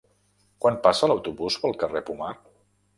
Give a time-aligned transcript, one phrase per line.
[0.65, 2.35] Quan passa l'autobús pel carrer Pomar?